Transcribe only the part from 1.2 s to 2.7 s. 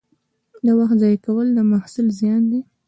کول د محصل زیان دی.